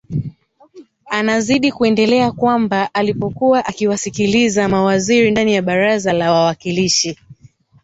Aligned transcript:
Anazidi 1.05 1.71
kuendelea 1.71 2.31
kwamba 2.31 2.93
alipokuwa 2.93 3.65
akiwasikiliza 3.65 4.69
mawaziri 4.69 5.31
ndani 5.31 5.53
ya 5.53 5.61
baraza 5.61 6.13
la 6.13 6.31
wawakilishi 6.31 7.17